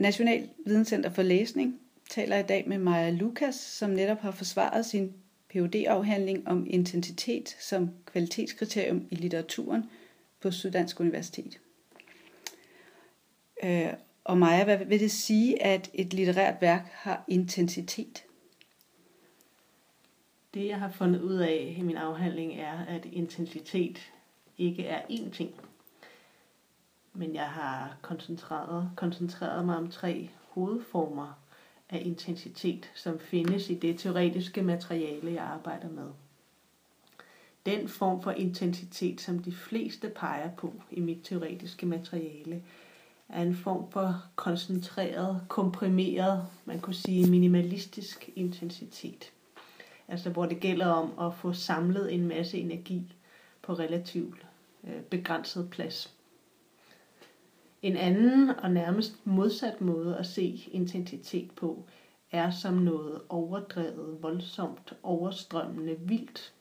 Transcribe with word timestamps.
National 0.00 0.48
Videnscenter 0.66 1.10
for 1.10 1.22
Læsning 1.22 1.80
taler 2.10 2.38
i 2.38 2.42
dag 2.42 2.68
med 2.68 2.78
Maja 2.78 3.10
Lukas, 3.10 3.54
som 3.54 3.90
netop 3.90 4.18
har 4.18 4.30
forsvaret 4.30 4.86
sin 4.86 5.12
phd 5.48 5.74
afhandling 5.88 6.48
om 6.48 6.66
intensitet 6.70 7.56
som 7.60 7.90
kvalitetskriterium 8.06 9.06
i 9.10 9.14
litteraturen 9.14 9.90
på 10.40 10.50
Syddansk 10.50 11.00
Universitet. 11.00 11.60
Øh, 13.62 13.92
og 14.24 14.38
Maja, 14.38 14.64
hvad 14.64 14.78
vil 14.84 15.00
det 15.00 15.10
sige, 15.10 15.62
at 15.62 15.90
et 15.94 16.14
litterært 16.14 16.54
værk 16.60 16.88
har 16.92 17.24
intensitet? 17.28 18.24
Det, 20.54 20.66
jeg 20.66 20.78
har 20.78 20.90
fundet 20.90 21.20
ud 21.20 21.36
af 21.36 21.74
i 21.78 21.82
min 21.82 21.96
afhandling, 21.96 22.60
er, 22.60 22.84
at 22.88 23.06
intensitet 23.12 24.12
ikke 24.58 24.84
er 24.84 25.00
én 25.00 25.30
ting. 25.30 25.54
Men 27.14 27.34
jeg 27.34 27.48
har 27.48 27.96
koncentreret, 28.02 28.90
koncentreret 28.96 29.64
mig 29.66 29.76
om 29.76 29.90
tre 29.90 30.30
hovedformer 30.48 31.38
af 31.90 32.02
intensitet, 32.04 32.90
som 32.94 33.18
findes 33.18 33.70
i 33.70 33.74
det 33.74 33.98
teoretiske 33.98 34.62
materiale, 34.62 35.32
jeg 35.32 35.44
arbejder 35.44 35.88
med. 35.88 36.08
Den 37.66 37.88
form 37.88 38.22
for 38.22 38.30
intensitet, 38.30 39.20
som 39.20 39.38
de 39.38 39.52
fleste 39.52 40.08
peger 40.08 40.50
på 40.50 40.74
i 40.90 41.00
mit 41.00 41.18
teoretiske 41.24 41.86
materiale, 41.86 42.62
er 43.28 43.42
en 43.42 43.54
form 43.54 43.90
for 43.90 44.24
koncentreret, 44.36 45.42
komprimeret, 45.48 46.46
man 46.64 46.80
kunne 46.80 46.94
sige 46.94 47.30
minimalistisk 47.30 48.30
intensitet. 48.36 49.32
Altså 50.08 50.30
hvor 50.30 50.46
det 50.46 50.60
gælder 50.60 50.86
om 50.86 51.26
at 51.26 51.34
få 51.34 51.52
samlet 51.52 52.14
en 52.14 52.28
masse 52.28 52.58
energi 52.58 53.16
på 53.62 53.72
relativt 53.72 54.46
øh, 54.84 55.02
begrænset 55.02 55.70
plads. 55.70 56.14
En 57.82 57.96
anden 57.96 58.50
og 58.50 58.70
nærmest 58.70 59.26
modsat 59.26 59.80
måde 59.80 60.18
at 60.18 60.26
se 60.26 60.68
intensitet 60.72 61.50
på, 61.50 61.84
er 62.30 62.50
som 62.50 62.74
noget 62.74 63.20
overdrevet, 63.28 64.22
voldsomt, 64.22 64.92
overstrømmende, 65.02 65.98
vildt 66.00 66.54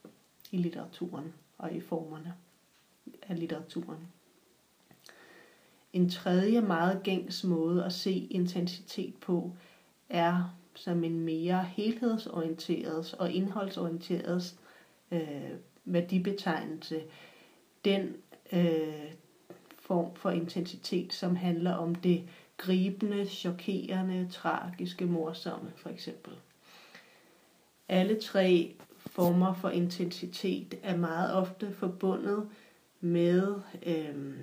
i 0.51 0.57
litteraturen 0.57 1.33
og 1.57 1.73
i 1.73 1.79
formerne 1.79 2.33
af 3.21 3.39
litteraturen. 3.39 4.07
En 5.93 6.09
tredje 6.09 6.61
meget 6.61 7.03
gængs 7.03 7.43
måde 7.43 7.85
at 7.85 7.93
se 7.93 8.11
intensitet 8.11 9.15
på 9.21 9.51
er 10.09 10.55
som 10.75 11.03
en 11.03 11.19
mere 11.19 11.63
helhedsorienteret 11.63 13.13
og 13.13 13.31
indholdsorienteret 13.31 14.59
øh, 15.11 15.51
værdibetegnelse. 15.85 17.03
Den 17.85 18.15
øh, 18.53 19.11
form 19.89 20.15
for 20.15 20.29
intensitet, 20.29 21.13
som 21.13 21.35
handler 21.35 21.73
om 21.73 21.95
det 21.95 22.23
gribende, 22.57 23.25
chokerende, 23.25 24.27
tragiske, 24.31 25.05
morsomme 25.05 25.71
for 25.75 25.89
eksempel. 25.89 26.33
Alle 27.87 28.21
tre 28.21 28.75
former 28.97 29.53
for 29.53 29.69
intensitet 29.69 30.75
er 30.83 30.97
meget 30.97 31.33
ofte 31.33 31.73
forbundet 31.73 32.49
med 33.01 33.55
øh, 33.85 34.33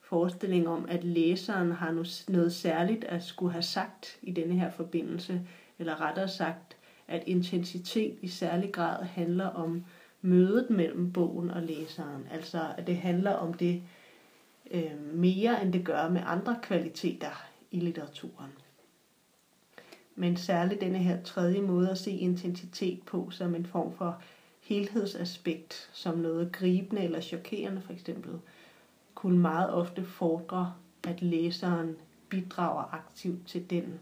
forestilling 0.00 0.68
om, 0.68 0.86
at 0.88 1.04
læseren 1.04 1.72
har 1.72 2.04
noget 2.28 2.52
særligt 2.52 3.04
at 3.04 3.24
skulle 3.24 3.52
have 3.52 3.62
sagt 3.62 4.18
i 4.22 4.30
denne 4.30 4.54
her 4.54 4.70
forbindelse, 4.70 5.40
eller 5.78 6.00
rettere 6.00 6.28
sagt, 6.28 6.76
at 7.08 7.22
intensitet 7.26 8.18
i 8.22 8.28
særlig 8.28 8.72
grad 8.72 9.04
handler 9.04 9.46
om 9.46 9.84
mødet 10.22 10.70
mellem 10.70 11.12
bogen 11.12 11.50
og 11.50 11.62
læseren. 11.62 12.26
Altså, 12.30 12.60
at 12.78 12.86
det 12.86 12.96
handler 12.96 13.32
om 13.32 13.54
det 13.54 13.82
øh, 14.70 15.14
mere, 15.14 15.62
end 15.62 15.72
det 15.72 15.84
gør 15.84 16.08
med 16.08 16.22
andre 16.24 16.58
kvaliteter 16.62 17.46
i 17.70 17.80
litteraturen. 17.80 18.52
Men 20.14 20.36
særligt 20.36 20.80
denne 20.80 20.98
her 20.98 21.22
tredje 21.22 21.60
måde 21.60 21.90
at 21.90 21.98
se 21.98 22.10
intensitet 22.10 23.02
på 23.02 23.30
som 23.30 23.54
en 23.54 23.66
form 23.66 23.96
for 23.96 24.22
helhedsaspekt, 24.60 25.90
som 25.92 26.18
noget 26.18 26.52
gribende 26.52 27.02
eller 27.02 27.20
chokerende 27.20 27.82
for 27.82 27.92
eksempel, 27.92 28.32
kunne 29.14 29.38
meget 29.38 29.70
ofte 29.70 30.04
fordre, 30.04 30.74
at 31.08 31.22
læseren 31.22 31.96
bidrager 32.28 32.94
aktivt 32.94 33.46
til 33.46 33.70
den 33.70 34.00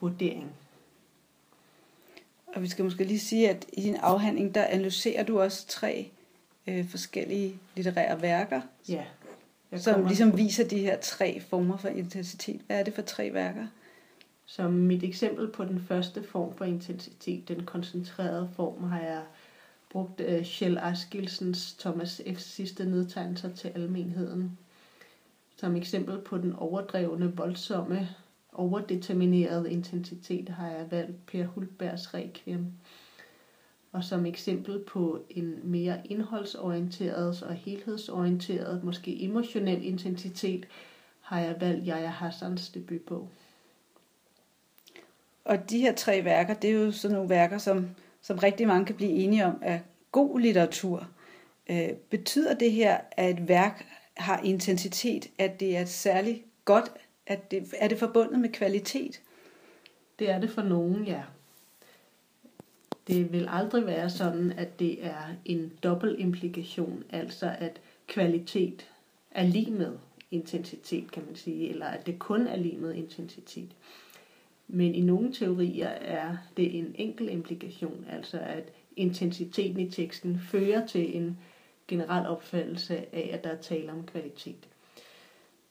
vurdering. 0.00 0.52
Og 2.46 2.62
vi 2.62 2.68
skal 2.68 2.84
måske 2.84 3.04
lige 3.04 3.18
sige, 3.18 3.50
at 3.50 3.66
i 3.72 3.80
din 3.80 3.96
afhandling, 3.96 4.54
der 4.54 4.64
analyserer 4.64 5.24
du 5.24 5.40
også 5.40 5.66
tre 5.66 6.10
øh, 6.66 6.88
forskellige 6.88 7.58
litterære 7.76 8.22
værker. 8.22 8.60
Ja. 8.88 9.04
Som 9.76 10.06
ligesom 10.06 10.36
viser 10.36 10.68
de 10.68 10.78
her 10.78 11.00
tre 11.00 11.40
former 11.40 11.76
for 11.76 11.88
intensitet. 11.88 12.60
Hvad 12.66 12.78
er 12.78 12.84
det 12.84 12.94
for 12.94 13.02
tre 13.02 13.32
værker? 13.32 13.66
Som 14.46 14.72
mit 14.72 15.04
eksempel 15.04 15.48
på 15.48 15.64
den 15.64 15.80
første 15.80 16.22
form 16.22 16.56
for 16.56 16.64
intensitet, 16.64 17.48
den 17.48 17.64
koncentrerede 17.64 18.50
form, 18.56 18.84
har 18.84 19.00
jeg 19.00 19.22
brugt 19.90 20.20
uh, 20.20 20.44
Kjell 20.44 20.78
Askilsens 20.78 21.74
Thomas 21.74 22.22
F. 22.36 22.38
sidste 22.38 22.84
nedtegnelser 22.84 23.54
til 23.54 23.68
almenheden. 23.68 24.58
Som 25.56 25.76
eksempel 25.76 26.18
på 26.18 26.38
den 26.38 26.52
overdrevne, 26.52 27.36
voldsomme, 27.36 28.08
overdeterminerede 28.52 29.70
intensitet 29.70 30.48
har 30.48 30.70
jeg 30.70 30.90
valgt 30.90 31.26
Per 31.26 31.46
Hultbergs 31.46 32.14
Requiem. 32.14 32.66
Og 33.92 34.04
som 34.04 34.26
eksempel 34.26 34.84
på 34.84 35.24
en 35.30 35.60
mere 35.62 36.00
indholdsorienteret 36.04 37.42
og 37.42 37.54
helhedsorienteret, 37.54 38.84
måske 38.84 39.22
emotionel 39.22 39.84
intensitet, 39.84 40.66
har 41.20 41.40
jeg 41.40 41.56
valgt 41.60 41.86
Jaja 41.86 42.08
Hassans 42.08 42.68
debutbog. 42.68 43.28
Og 45.44 45.70
de 45.70 45.78
her 45.78 45.94
tre 45.94 46.24
værker, 46.24 46.54
det 46.54 46.70
er 46.70 46.74
jo 46.74 46.92
sådan 46.92 47.14
nogle 47.14 47.30
værker, 47.30 47.58
som, 47.58 47.88
som 48.22 48.38
rigtig 48.38 48.66
mange 48.66 48.86
kan 48.86 48.94
blive 48.94 49.10
enige 49.10 49.46
om 49.46 49.58
er 49.62 49.78
god 50.12 50.40
litteratur. 50.40 51.08
Øh, 51.70 51.92
betyder 52.10 52.54
det 52.54 52.72
her, 52.72 52.98
at 53.10 53.30
et 53.30 53.48
værk 53.48 53.86
har 54.16 54.40
intensitet, 54.44 55.30
at 55.38 55.60
det 55.60 55.76
er 55.76 55.84
særligt 55.84 56.42
godt, 56.64 56.92
at 57.26 57.50
det, 57.50 57.74
er 57.78 57.88
det 57.88 57.98
forbundet 57.98 58.40
med 58.40 58.48
kvalitet? 58.48 59.20
Det 60.18 60.30
er 60.30 60.40
det 60.40 60.50
for 60.50 60.62
nogen, 60.62 61.04
ja. 61.04 61.22
Det 63.06 63.32
vil 63.32 63.46
aldrig 63.50 63.86
være 63.86 64.10
sådan, 64.10 64.52
at 64.52 64.78
det 64.78 65.06
er 65.06 65.34
en 65.44 65.72
dobbelt 65.82 66.20
implikation, 66.20 67.04
altså 67.10 67.56
at 67.58 67.80
kvalitet 68.06 68.88
er 69.30 69.46
lige 69.46 69.70
med 69.70 69.98
intensitet, 70.30 71.12
kan 71.12 71.22
man 71.26 71.36
sige, 71.36 71.68
eller 71.68 71.86
at 71.86 72.06
det 72.06 72.18
kun 72.18 72.46
er 72.46 72.56
lige 72.56 72.76
med 72.76 72.94
intensitet. 72.94 73.68
Men 74.68 74.94
i 74.94 75.00
nogle 75.00 75.32
teorier 75.32 75.88
er 75.88 76.36
det 76.56 76.78
en 76.78 76.94
enkel 76.94 77.28
implikation, 77.28 78.06
altså 78.10 78.38
at 78.38 78.72
intensiteten 78.96 79.80
i 79.80 79.90
teksten 79.90 80.38
fører 80.38 80.86
til 80.86 81.16
en 81.16 81.38
generel 81.88 82.26
opfattelse 82.26 82.96
af, 83.14 83.30
at 83.32 83.44
der 83.44 83.50
er 83.50 83.60
tale 83.60 83.92
om 83.92 84.06
kvalitet. 84.06 84.68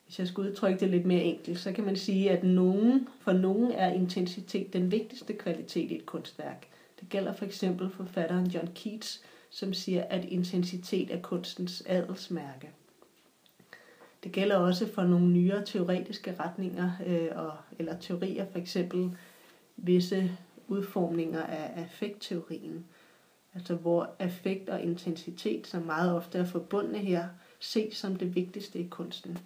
Hvis 0.06 0.20
jeg 0.20 0.28
skulle 0.28 0.50
udtrykke 0.50 0.80
det 0.80 0.90
lidt 0.90 1.06
mere 1.06 1.24
enkelt, 1.24 1.60
så 1.60 1.72
kan 1.72 1.84
man 1.84 1.96
sige, 1.96 2.32
at 2.32 2.44
nogen, 2.44 3.08
for 3.20 3.32
nogen 3.32 3.72
er 3.72 3.94
intensitet 3.94 4.74
den 4.74 4.92
vigtigste 4.92 5.34
kvalitet 5.34 5.92
i 5.92 5.96
et 5.96 6.06
kunstværk. 6.06 6.68
Det 7.02 7.10
gælder 7.10 7.34
for 7.34 7.46
eksempel 7.46 7.90
forfatteren 7.90 8.48
John 8.48 8.70
Keats, 8.76 9.22
som 9.50 9.74
siger, 9.74 10.04
at 10.04 10.26
intensitet 10.26 11.14
er 11.14 11.22
kunstens 11.22 11.84
adelsmærke. 11.86 12.70
Det 14.24 14.32
gælder 14.32 14.56
også 14.56 14.94
for 14.94 15.04
nogle 15.04 15.28
nyere 15.28 15.66
teoretiske 15.66 16.36
retninger, 16.40 16.92
øh, 17.06 17.30
og, 17.36 17.58
eller 17.80 17.98
teorier, 18.00 18.46
for 18.52 18.60
eksempel 18.60 19.12
visse 19.78 20.38
udformninger 20.68 21.44
af 21.44 21.82
affektteorien, 21.82 22.86
altså 23.54 23.76
hvor 23.76 24.16
affekt 24.20 24.70
og 24.70 24.82
intensitet, 24.82 25.68
som 25.68 25.82
meget 25.82 26.16
ofte 26.16 26.38
er 26.38 26.46
forbundne 26.46 26.98
her, 26.98 27.28
ses 27.60 27.98
som 27.98 28.16
det 28.16 28.36
vigtigste 28.36 28.80
i 28.80 28.88
kunsten. 28.88 29.38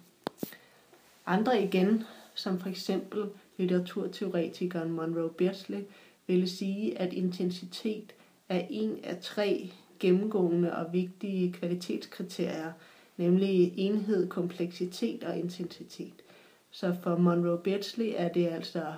Andre 1.26 1.62
igen, 1.62 2.04
som 2.34 2.60
for 2.60 2.68
eksempel 2.68 3.28
litteraturteoretikeren 3.56 4.90
Monroe 4.90 5.30
Beardsley, 5.30 5.84
ville 6.26 6.48
sige, 6.48 6.98
at 6.98 7.12
intensitet 7.12 8.14
er 8.48 8.66
en 8.70 9.04
af 9.04 9.18
tre 9.20 9.72
gennemgående 9.98 10.76
og 10.76 10.92
vigtige 10.92 11.52
kvalitetskriterier, 11.52 12.72
nemlig 13.16 13.72
enhed, 13.76 14.28
kompleksitet 14.28 15.24
og 15.24 15.38
intensitet. 15.38 16.22
Så 16.70 16.96
for 17.02 17.16
Monroe 17.16 17.58
Beardsley 17.58 18.12
er 18.16 18.28
det 18.28 18.46
altså 18.48 18.94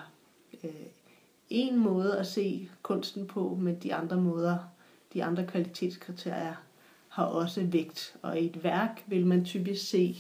øh, 0.65 0.71
en 1.51 1.79
måde 1.79 2.19
at 2.19 2.27
se 2.27 2.69
kunsten 2.83 3.27
på, 3.27 3.59
men 3.61 3.77
de 3.83 3.95
andre 3.95 4.17
måder, 4.17 4.59
de 5.15 5.25
andre 5.25 5.47
kvalitetskriterier 5.47 6.55
har 7.09 7.25
også 7.25 7.63
vægt. 7.65 8.17
Og 8.23 8.41
i 8.41 8.47
et 8.47 8.65
værk 8.65 9.05
vil 9.07 9.27
man 9.27 9.45
typisk 9.45 9.89
se 9.89 10.17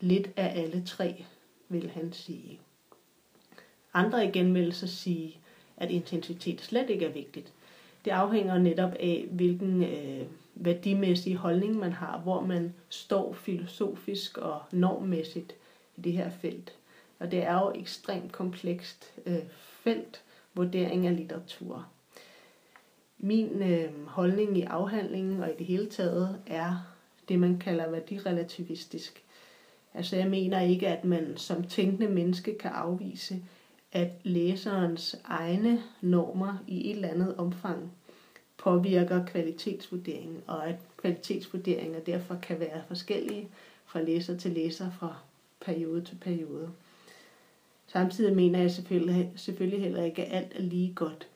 lidt 0.00 0.30
af 0.36 0.62
alle 0.62 0.82
tre, 0.86 1.24
vil 1.68 1.90
han 1.90 2.12
sige. 2.12 2.60
Andre 3.94 4.28
igen 4.28 4.54
vil 4.54 4.72
så 4.72 4.86
sige, 4.86 5.38
at 5.76 5.90
intensitet 5.90 6.60
slet 6.60 6.90
ikke 6.90 7.04
er 7.04 7.12
vigtigt. 7.12 7.52
Det 8.04 8.10
afhænger 8.10 8.58
netop 8.58 8.92
af, 8.92 9.26
hvilken 9.30 9.84
øh, 9.84 10.26
værdimæssig 10.54 11.36
holdning 11.36 11.76
man 11.76 11.92
har, 11.92 12.18
hvor 12.18 12.40
man 12.40 12.74
står 12.88 13.32
filosofisk 13.32 14.38
og 14.38 14.62
normmæssigt 14.72 15.54
i 15.96 16.00
det 16.00 16.12
her 16.12 16.30
felt. 16.30 16.72
Og 17.18 17.30
det 17.30 17.42
er 17.42 17.60
jo 17.60 17.70
et 17.70 17.80
ekstremt 17.80 18.32
komplekst 18.32 19.12
øh, 19.26 19.42
felt, 19.52 20.22
vurdering 20.54 21.06
af 21.06 21.16
litteratur. 21.16 21.86
Min 23.18 23.62
øh, 23.62 24.06
holdning 24.06 24.58
i 24.58 24.62
afhandlingen 24.62 25.42
og 25.42 25.50
i 25.50 25.56
det 25.58 25.66
hele 25.66 25.86
taget 25.86 26.38
er 26.46 26.94
det, 27.28 27.38
man 27.38 27.58
kalder 27.58 27.90
værdirelativistisk. 27.90 29.22
Altså 29.94 30.16
jeg 30.16 30.30
mener 30.30 30.60
ikke, 30.60 30.88
at 30.88 31.04
man 31.04 31.36
som 31.36 31.64
tænkende 31.64 32.08
menneske 32.08 32.58
kan 32.58 32.70
afvise, 32.70 33.42
at 33.92 34.10
læserens 34.22 35.16
egne 35.24 35.82
normer 36.00 36.54
i 36.66 36.90
et 36.90 36.96
eller 36.96 37.08
andet 37.08 37.36
omfang 37.36 37.92
påvirker 38.58 39.26
kvalitetsvurderingen, 39.26 40.40
og 40.46 40.68
at 40.68 40.76
kvalitetsvurderinger 40.96 42.00
derfor 42.00 42.34
kan 42.42 42.60
være 42.60 42.82
forskellige 42.88 43.48
fra 43.86 44.00
læser 44.00 44.36
til 44.36 44.50
læser, 44.50 44.90
fra 44.90 45.16
periode 45.60 46.04
til 46.04 46.14
periode. 46.14 46.70
Samtidig 47.86 48.36
mener 48.36 48.58
jeg 48.58 48.70
selvfølgelig, 48.70 49.32
selvfølgelig 49.36 49.80
heller 49.80 50.02
ikke, 50.02 50.24
at 50.24 50.36
alt 50.36 50.52
er 50.54 50.62
lige 50.62 50.92
godt. 50.94 51.26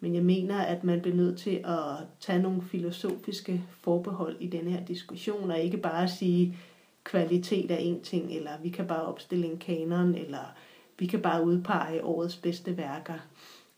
Men 0.00 0.14
jeg 0.14 0.22
mener, 0.22 0.60
at 0.60 0.84
man 0.84 1.00
bliver 1.00 1.16
nødt 1.16 1.38
til 1.38 1.62
at 1.64 2.06
tage 2.20 2.42
nogle 2.42 2.62
filosofiske 2.62 3.62
forbehold 3.70 4.36
i 4.40 4.46
denne 4.46 4.70
her 4.70 4.84
diskussion, 4.84 5.50
og 5.50 5.60
ikke 5.60 5.76
bare 5.76 6.08
sige, 6.08 6.58
kvalitet 7.04 7.70
er 7.70 7.76
en 7.76 8.02
ting, 8.02 8.32
eller 8.32 8.50
vi 8.62 8.68
kan 8.68 8.86
bare 8.86 9.02
opstille 9.02 9.46
en 9.46 9.58
kanon, 9.58 10.14
eller 10.14 10.54
vi 11.00 11.06
kan 11.06 11.22
bare 11.22 11.44
udpege 11.44 12.04
årets 12.04 12.36
bedste 12.36 12.76
værker. 12.76 13.18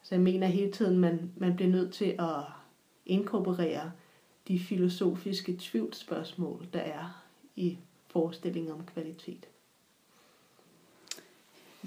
Så 0.02 0.14
jeg 0.14 0.22
mener 0.22 0.46
hele 0.46 0.72
tiden, 0.72 0.98
man, 0.98 1.32
man 1.36 1.56
bliver 1.56 1.70
nødt 1.70 1.94
til 1.94 2.16
at 2.18 2.44
inkorporere 3.06 3.92
de 4.48 4.58
filosofiske 4.58 5.56
tvivlsspørgsmål, 5.60 6.66
der 6.72 6.80
er 6.80 7.24
i 7.56 7.78
forestillingen 8.06 8.72
om 8.72 8.84
kvalitet. 8.94 9.46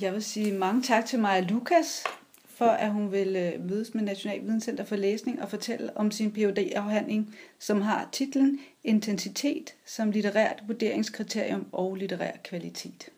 Jeg 0.02 0.14
vil 0.14 0.24
sige 0.24 0.58
mange 0.58 0.82
tak 0.82 1.06
til 1.06 1.20
Maja 1.20 1.42
Lukas, 1.42 2.04
for 2.46 2.66
at 2.66 2.92
hun 2.92 3.12
vil 3.12 3.36
øh, 3.36 3.66
mødes 3.66 3.94
med 3.94 4.04
National 4.04 4.42
Videnscenter 4.42 4.84
for 4.84 4.96
Læsning 4.96 5.42
og 5.42 5.50
fortælle 5.50 5.98
om 5.98 6.12
sin 6.12 6.32
phd 6.32 6.58
afhandling 6.76 7.36
som 7.60 7.82
har 7.82 8.10
titlen 8.12 8.60
Intensitet 8.84 9.76
som 9.86 10.12
litterært 10.12 10.64
vurderingskriterium 10.68 11.68
og 11.72 11.96
litterær 11.96 12.38
kvalitet. 12.44 13.10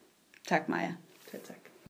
Tak 0.48 0.70
Maja. 0.70 0.94